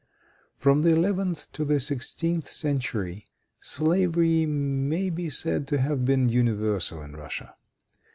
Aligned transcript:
From 0.57 0.81
the 0.81 0.93
eleventh 0.95 1.51
to 1.51 1.63
the 1.63 1.79
sixteenth 1.79 2.47
century, 2.47 3.27
slavery 3.59 4.47
may 4.47 5.11
be 5.11 5.29
said 5.29 5.67
to 5.67 5.77
have 5.77 6.05
been 6.05 6.27
universal 6.27 7.03
in 7.03 7.13
Russia. 7.15 7.55